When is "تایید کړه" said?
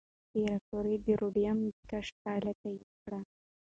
2.61-3.19